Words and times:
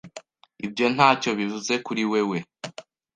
Ibyo 0.65 0.85
ntacyo 0.95 1.29
bivuze 1.39 1.73
kuri 1.85 2.03
wewe? 2.11 2.37